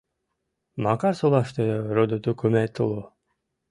Макарсолаште 0.83 1.63
родо-тукымет 1.95 2.73
уло. 2.83 3.01